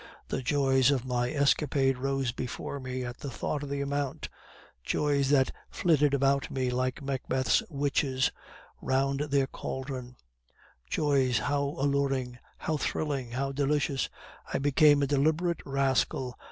The 0.29 0.41
joys 0.41 0.89
of 0.89 1.05
my 1.05 1.29
escapade 1.29 1.99
rose 1.99 2.31
before 2.31 2.79
me 2.79 3.03
at 3.05 3.19
the 3.19 3.29
thought 3.29 3.61
of 3.61 3.69
the 3.69 3.81
amount; 3.81 4.29
joys 4.83 5.29
that 5.29 5.51
flitted 5.69 6.15
about 6.15 6.49
me 6.49 6.71
like 6.71 7.03
Macbeth's 7.03 7.61
witches 7.69 8.31
round 8.81 9.19
their 9.19 9.45
caldron; 9.45 10.15
joys 10.89 11.37
how 11.37 11.75
alluring! 11.77 12.39
how 12.57 12.77
thrilling! 12.77 13.29
how 13.33 13.51
delicious! 13.51 14.09
I 14.51 14.57
became 14.57 15.03
a 15.03 15.05
deliberate 15.05 15.61
rascal. 15.67 16.35